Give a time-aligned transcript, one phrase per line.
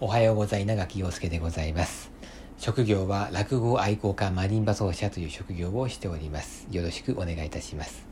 [0.00, 2.12] おはようござい長木陽介でございます。
[2.56, 6.68] 職業は落語愛好家マリンバ奏者という職業をしております。
[6.70, 8.06] よろしくお願いいたします。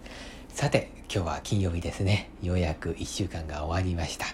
[0.49, 2.31] さて今日は金曜日ですね。
[2.43, 4.27] ようやく1週間が終わりました。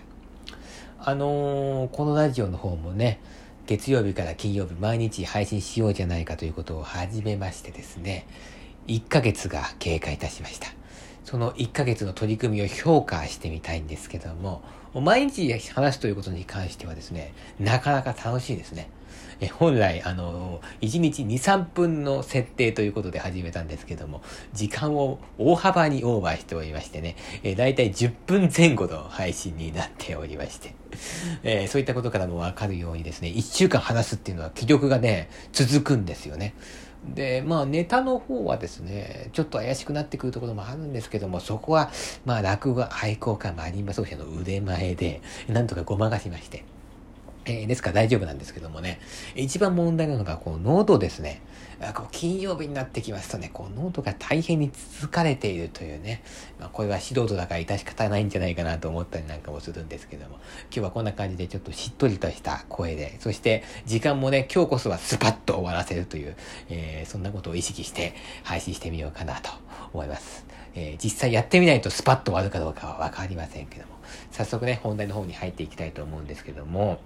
[0.99, 3.21] あのー、このラジオの方もね
[3.67, 8.27] 月曜日から金曜日毎日配信しようじゃないかということを始めましてですね
[8.87, 10.69] 1ヶ月が経過いたしました。
[11.25, 14.63] その1ヶ月の取り組みを評価してみたいんですけども、
[14.95, 18.91] 毎日話すということに関してはですね、なかなか楽しいですね。
[19.41, 30.75] え本来、あの、1日2、3分の設定ということで始めたんですけども、時間を大幅にオーバーしておりましてね、えだいたい10分前後の配信になっておりまして、
[31.43, 36.55] えー、そういったことからもわかるようにですね、1週間話すっていうのは気力がね、続くんですよね。
[37.05, 41.91] で、まあネタの方はですね、ちょっと怪しくなってくるところもあるんですけども、そこは、
[42.25, 46.65] まあ落語愛好家マリンバ奏者の腕前で、なんとかごまかしまして、
[47.45, 49.01] えー、ですから大丈夫なんですけどもね、
[49.35, 51.43] 一番問題なのが、こう、喉ですね。
[51.95, 56.23] こう金曜日になってきますとね、こう、喉が大変に続かれているというね、
[56.61, 66.37] まあ、これは素人だから致し方ないんじゃないかなと思ったりなんかもするんですけども、今日はこんな感じでちょっとしっとりとした声で、そして時間もね、今日こそはスパッと終わらせるという、
[66.69, 68.15] えー、そんなことを意識して
[68.45, 69.51] 配信してみようかなと
[69.93, 70.47] 思います。
[70.75, 73.95] えー、実際やってみないとスパッと終わるかどうかはわかりませんけども、
[74.31, 77.01] 早速ね、本題の方に入っていきたいと思うんですけども、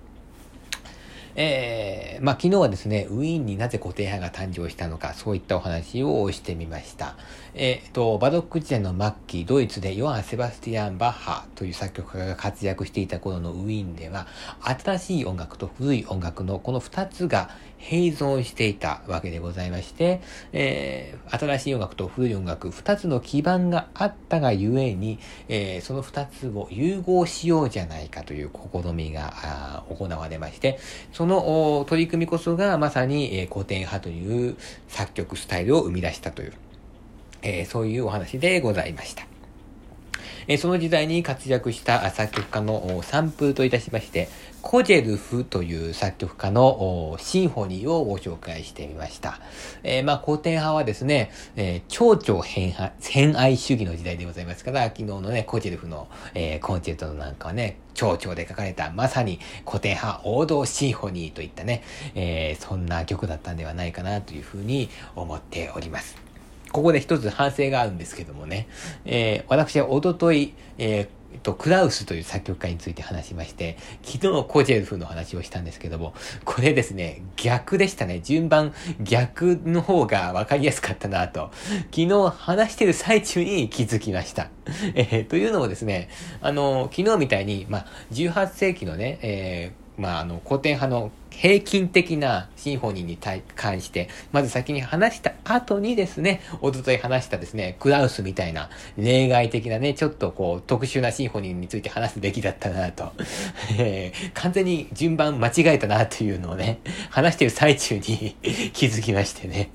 [1.39, 7.15] えー、まあ、昨日はですね、ウィーンになぜ固定派が誕生したのか、そういったお話をしてみました。
[7.53, 14.27] えっ、と、バドック時代の末期、ドイツでヨアン・セバスティアン・バッハという作曲家が活躍していた頃のウィーンでは、
[14.63, 20.21] 新しい音楽と古い音楽のこの2つが併存していたわけでございまして、
[20.53, 30.79] えー、新しい音楽と古い音楽、二つの基盤があったがゆえに、えー、その二つを融合しようじゃないかという試みが行われまして、
[31.13, 34.57] その取り組みこそがまさに、えー、古典派という
[34.89, 36.53] 作曲スタイルを生み出したという、
[37.43, 39.36] えー、そういうお話でございました。
[40.49, 44.29] えその時代に活躍した作曲家のサンプルといたしまして、
[44.63, 49.39] コジェルフという作曲家のシンフォニーをご紹介してみました。
[49.85, 61.83] えー、まあ、古典派はですね、えー、蝶々偏偏愛主義の時代でございますから、昨日のね、コジェルフの、えー、コンチェルトなんかはね、蝶々で書かれたまさに古典派王道シンフォニーといったね、
[62.15, 66.26] えー、そんな曲だったんではないかなというふうに思っております。
[66.73, 68.69] ここで一つ反省があるんですけどもね、
[69.05, 78.21] えー、私はおととい、えーと、クラウスという作曲家について話しまして、昨日コジェルフの話をしたんですけども、これですね、逆でしたね。
[78.21, 81.51] 順番逆の方が分かりやすかったなと、
[81.95, 84.51] 昨日話してる最中に気づきました。
[84.95, 86.09] えー、というのもですね、
[86.41, 103.13] あの、昨日みたいに、まあ、18世紀のね、えーまあ、あの、古典派の平均的なシンフォニーに対関して、まず先に話した後にですね、おととい話したですね、クラウスみたいな例外的なね、ちょっとこう、特殊なシンフォニーについて話すべきだったなと、
[103.79, 106.79] えー、完全に順番間違えたなというのをね、
[107.11, 108.37] 話してる最中に
[108.73, 109.71] 気づきましてね。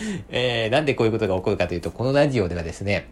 [0.30, 3.06] えー、なんでこういうことが起こるかというと、このラジオではですね、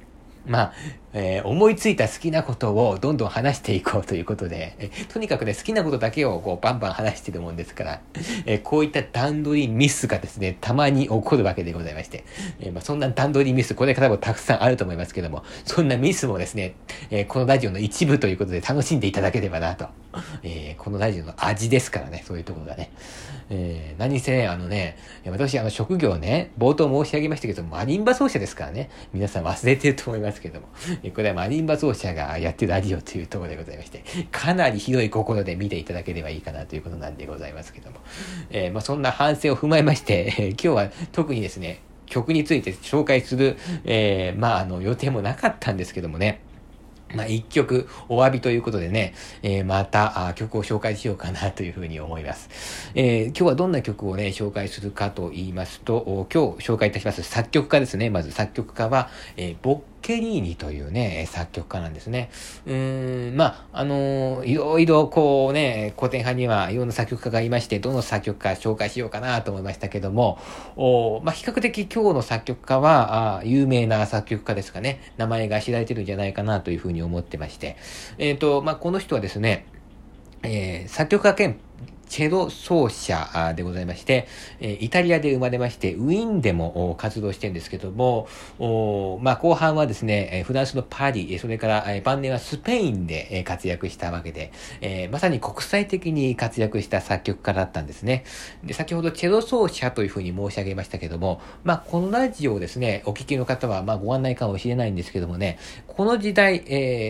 [0.47, 0.73] まあ、
[1.15, 8.01] えー、思いついた好きなことをどんどん話していこうということで、えとにかくね、好きなことだけをこうバンバン話してるもんですから、
[8.45, 12.25] えー、こういった段取りミスがですね、たまに起こるわけでございまして、
[12.61, 16.75] えー、まあ、そんな段取りミス、これからもたくさんあると思いますけども、そんなミスもですね、
[17.11, 19.89] えこのラジオの一部ということで楽しんでいただければなと、
[20.43, 22.91] えこのラジオの味ですからね、そういうところがね。
[23.51, 30.69] え何せ、あのね、私、あの、職業ね、冒頭申し上げましたけど、マリンバ奏者ですからね、皆さん忘れてると思いますけども、
[31.15, 37.99] これはマリンバ奏者がやってるラジオというところでございまして、かなり広い心で見ていただければいいかなということなんでございますけども、
[38.51, 46.41] えー、まあ、そんな反省を踏まえまして、えー、今日は特にですね、曲について紹介する、えー、まあ、あの、予定もなかったんですけどもね、
[47.15, 52.49] まあ、一曲お詫びということでね、えー、また曲を紹介しようかなというふうに思います。
[52.95, 58.11] えー、今日はどんな曲をね、紹介するかと言いますと、今日紹介いたします作曲家ですね。
[58.11, 62.29] まず作曲家は、えー、ボッケリーニというね、作曲家なんですね。
[62.67, 70.39] うーん、まあ、あのー、いろいろこうね、古典派にはいろんな作曲家がいまして、どの作曲家紹介しようかなと思いましたけども、
[70.77, 77.79] おまあ、比較的今日の作曲家は、あ有名な作曲家ですかね、名前が知られてるんじゃないかなというふうに思ってまして、
[78.19, 79.65] えっ、ー、と、まあ、この人はですね、
[80.43, 81.57] えー、作曲家兼
[82.15, 84.29] チェロ奏者でございまして、
[84.61, 88.29] イタリアで生まれまして、ウィーンでも活動してるんですけども、
[89.21, 94.53] まあ、後半はですね、フランスのパリ、それから晩年はスペインで活躍したわけで、
[95.11, 98.23] まさに国際的に活躍した作曲家だったんですね。
[98.63, 105.59] で、先ほどチェロ奏者というふうに申し上げましたけども、まあ、このラジオをですね、お聞きの方は、まあ、ご案内かもしれないんですけどもね、
[105.89, 106.63] この時代、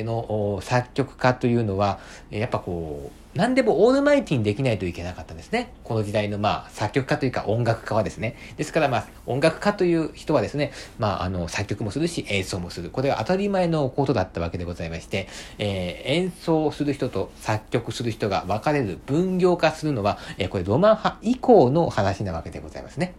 [0.05, 1.99] の作曲家というのは、
[2.31, 5.72] やっぱこう、何でもオールマイティにできないといけなかったんですね。
[5.82, 8.36] この時代のまあ作曲家というか音楽家はですね。
[8.56, 12.90] ですからまあ音楽家という人はですね、まああの作曲もするし演奏もする。
[12.90, 15.26] これは当たり前のことだったわけでございまして、
[15.58, 23.14] えー、演奏する人と作曲する人が分かれる分業化するのは、えー、これロマン派以降の話なわけでございますね。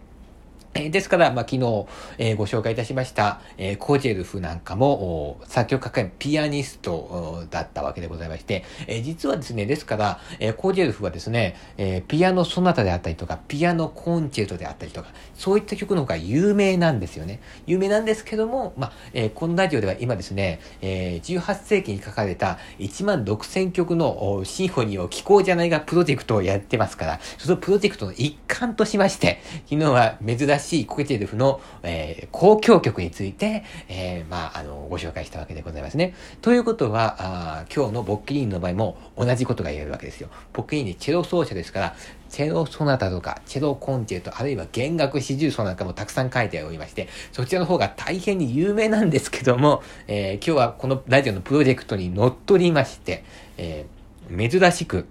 [0.90, 1.86] ですから、まあ、昨日、
[2.18, 17.40] えー、ご紹介いたしました、えー、コジェルフなんかも、作曲家兼ピアニストだったわけでございまして、えー、実はですね、ですから、えー、コジェルフはですね、え、ピアノソナタであったりとか、ピアノコンチェルトであったりとか、そういった曲の方が有名なんですよね。
[17.66, 36.14] 有名なんですけども、まあ、え、このラジオでは今ですね、え、18世紀に書かれた1万6000曲のシンフォニーを聴こうじゃないがプロジェクトをやってますから、そのプロジェクトの一環としまして、昨日は珍しいしいコケチェルフの、えー、交響曲について、えー、まあ、あの、ご紹介したわけでございますね。
[36.42, 40.28] ということは、あ今日のボッキリーニの場合も同じことが言えるわけですよ。
[40.52, 41.96] ボッキリーニチェロ奏者ですから、
[42.28, 53.24] チェロソナタとか、チェロコンチェルト、あるいは弦楽四重奏なんかもたくさん書いておりまして、そちらの方が大変に有名なんですけども、えー、今日はこのラジオのプロジェクトに乗っ取りまして、
[53.56, 55.06] えー、珍しく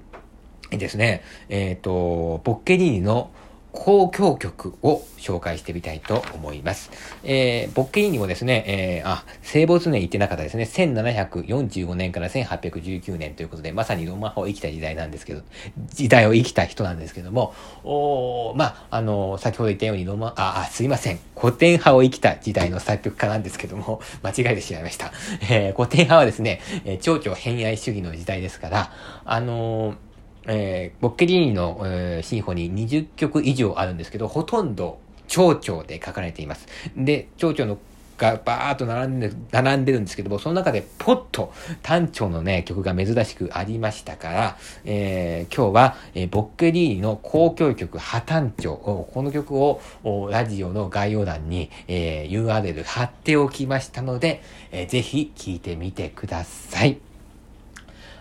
[0.72, 3.32] ですね、えっ、ー、と、ボッケリーニの
[3.76, 6.92] 交響曲を紹介してみたいと思います。
[7.24, 10.64] えー、ボッケリーニもですね、えー、あ、生没年言ってなかったですね。
[10.64, 15.42] 1745年から1819年ということで、まさにロマン派を生きた時代なんですけど、
[15.90, 21.20] 時代を生きた人なんですけども、おまあ、あの、先ほど言ったようにロマン、あ、あ、すいません。
[21.36, 25.12] 古典派を生きた時代の作曲家なんですけども、間違えてしまいました。
[25.50, 28.92] えー、古典派はですね、えー、蝶々偏愛主義の時代ですから、
[29.26, 29.96] あのー
[30.48, 36.68] えー、ボッケリーニの、えー、シンフォニー20曲以上あるんですけど、ほとんど蝶々で書かれています。
[36.96, 37.78] で、蝶々の
[38.18, 49.82] がバーっと並んで、並んでるんですけども、その中でポッと単調のね、曲が珍しくありましたから、えー、今日は、えー、ボッケリーニの交響曲破単調、この曲を
[50.32, 54.42] ラジオの概要欄に、えー、URL 貼っておきましたので、
[54.72, 57.15] えー、ぜひ聴いてみてください。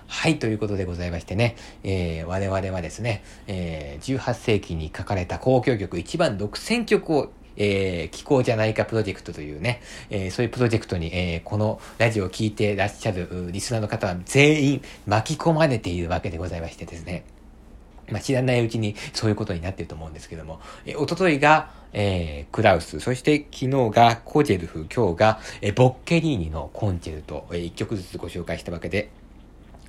[0.06, 9.81] はい、ということでございましてね、えー、我々はですね、えー、18世紀に書かれた交響曲1万6000曲をえー、気候じゃないかプロジェクトというね、
[10.11, 17.25] えー、そういうプロジェクトに、えー、このラジオを聴いてらっしゃるリスナーの方は全員巻き込まれているわけでございましてですね。
[18.11, 29.11] まあ、知らないうちにそういうことになっていると思うんですけども、えー、おとといが、えー、クラウス、そして昨日がコジェルフ、今日が、えー、ボッケリーニのコンチェルト、えー、一曲ずつご紹介したわけで、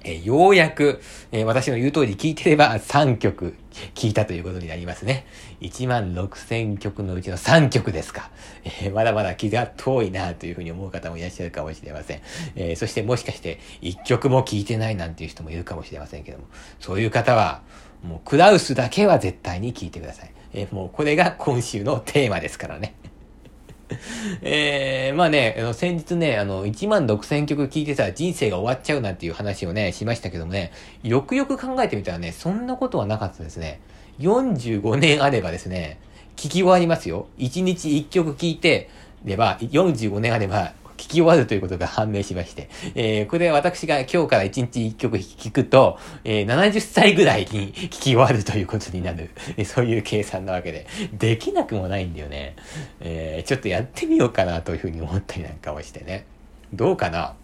[0.05, 3.55] えようやく、え、私の言う通り聞いてれば3曲
[3.95, 5.25] 聞いたということになりますね。
[5.61, 8.29] 1万6000曲のうちの3曲ですか。
[8.63, 12.21] えー、まだまだ気が遠いなというふうに思う方もいらっしゃるかもしれません。
[12.55, 16.45] えー、そしてもしかして1曲も聞いてないなんていう人もいるかもしれませんけども、
[16.79, 17.61] そういう方は、
[18.03, 20.31] もうクラウスだけは絶対に聞いてください。
[20.53, 22.93] えもうこれが今週のテーマですからね。
[24.41, 30.71] えー、まあね、あの先日ね、あの、1万6000曲聴いてさ人生が終わっちゃうなんていう話をね、しましたけどもね、
[31.03, 33.79] よくよく考えてみたらね、そんなことはなかったですね。
[34.19, 35.99] 45年あればですね、
[36.35, 37.27] 聴き終わりますよ。
[37.37, 38.89] 1日1曲聴いて
[39.23, 49.29] れば、45年あれば、聞き終わるということが判明しまして、えー、これ私が今日から1日1曲聴くと、えー、70歳ぐらいに聞き終わるということになる、
[49.65, 52.55] そういう計算なわけで、できなくもないんだよね。
[53.01, 56.25] えー、ちょっとやってみようかなというふうに思ったりなんかをしてね。
[56.73, 57.35] どうかな？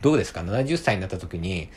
[0.00, 1.68] どうですか ?70 歳になった時に、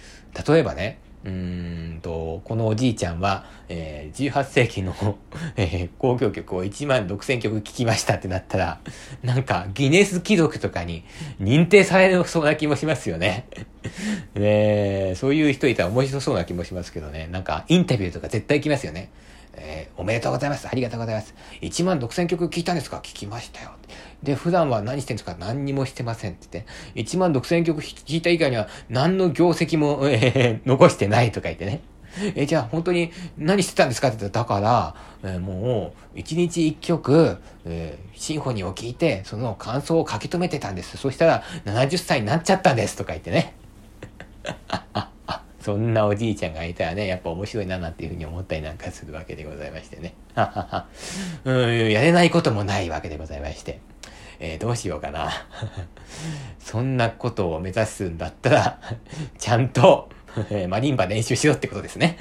[0.47, 4.93] 例えばね、うんと、このおじいちゃんは、えー、18世紀の
[5.57, 8.79] えー、交響曲を1万6000曲聴きましたってなったら、
[9.21, 11.03] なんかギネス貴族とかに
[11.41, 13.47] 認定されそうな気もしますよね。
[14.35, 17.27] ねそういう人いたら面白そうな気もしますけどね。
[17.31, 19.09] なんかインタビューとか絶対来ますよね。
[19.53, 20.67] えー、おめでとうございます。
[20.67, 21.33] ありがとうございます。
[21.61, 22.97] 1万6000曲聞いたんですか？
[22.97, 23.71] 聞きましたよ。
[24.23, 25.35] で、普段は何してんですか？
[25.39, 31.81] 何にもしてませんって言って、1万6000曲聞いた以外には何の業績も、えー、残してないとか言ってね。
[32.35, 40.97] えじゃあ本当に何してたんですかって言ったら、だから、えー、もう、1日1曲、えー、シンフォニーを聞いて、その感想を書き留めてたんです。
[40.97, 43.53] そしたら、70歳になっちゃったんですとか言ってね。
[45.69, 50.15] そんなおじいちゃんがいたらね、やっぱ面白いななんていうふうに思ったりなんかするわけでございましてね。
[50.33, 50.87] ははは。
[51.45, 53.79] うん、やれないこともないわけでございまして。
[54.39, 55.29] えー、どうしようかな。
[56.59, 58.79] そんなことを目指すんだったら、
[59.37, 60.09] ちゃんと、
[60.49, 62.17] えー、マリンバ練習しろってことですね。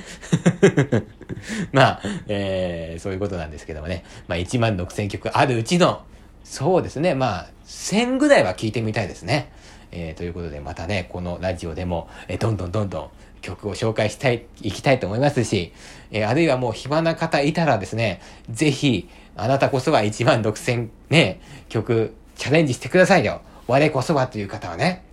[1.72, 4.04] まあ、えー、そういうことなんですけどもね。
[4.26, 6.02] まあ、1万6000曲あるうちの、
[6.44, 9.50] そうですね、まあ、1000ぐらいは聞いてみたいですね。
[9.90, 15.72] えー、ということで、またね、このラジオでも、えー、どんどんどんどん曲を紹介したい、いきたいと思いますし、
[16.10, 23.40] えー、あるいはもう暇な方いたらですね、ぜひ、あなたこそは1万6000ね、曲、チャレンジしてくださいよ。
[23.66, 25.04] 我こそはという方はね。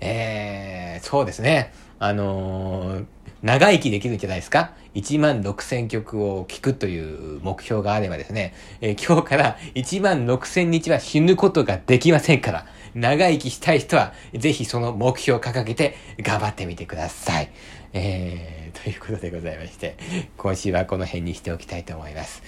[0.00, 1.72] えー、そうですね。
[1.98, 3.06] あのー、
[3.42, 17.50] 長生きできるんじゃないですか ?1 万6000曲を聴くという目標があればですね、えー、今日から1万6000日は死ぬことができませんから、長生きしたい人は、ぜひその目標を掲げて頑張ってみてください。
[17.92, 19.96] えー、ということでございまして、
[20.36, 22.42] 今週はこの辺にしておきたいと思います。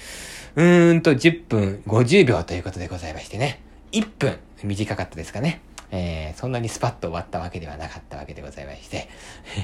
[0.56, 3.60] うーんと、10分50秒ということでございましてね、
[3.92, 5.60] 1分短かったですかね。
[5.92, 9.08] えー、そんなにスパッと終わったわけではなかったわけでございまして。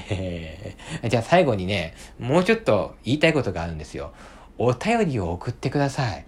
[0.09, 4.13] えー、じゃあ最後にね、もうちょっと言いたいことがあるんですよ。
[4.57, 6.25] お便りを送ってください。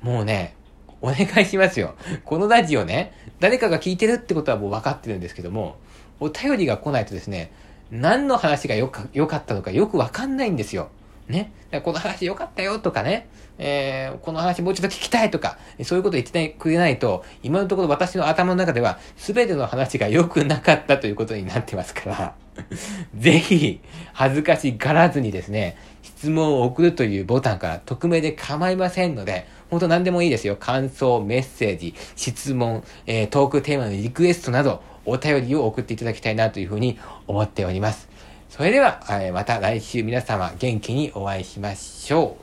[0.00, 0.54] もうね、
[1.02, 1.94] お願いしますよ。
[2.24, 5.76] このラジオね、誰かが聞いてるってことはもう分かってるんですけども、
[6.20, 7.52] お便りが来ないとですね、
[7.90, 10.88] 何の話がよか良かったのかよく分かんないんですよ。
[11.32, 11.52] ね。
[11.82, 22.34] この話良かったよとかね、えー、この話もうちょっと聞きたいとか、そういうこと言ってくれないと、今のところ私の頭の中では、全ての話が良くなかったということになってますから、
[23.16, 23.80] ぜひ、
[24.12, 30.56] 恥ずかしがらずにですね、質問を送るというボタンから匿名で構いませんので、本当何でもいいですよ。
[30.56, 38.11] 感想、メッセージ、質問、えー、トークテーマのリクエストなど、お便りを送っていただきたいなというふうに思っております。
[38.52, 39.00] それでは、
[39.32, 42.36] また来週皆様元気にお会いしましょ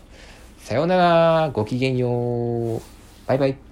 [0.59, 0.65] う。
[0.65, 1.51] さようなら。
[1.53, 2.81] ごきげんよう。
[3.27, 3.68] バイバイ。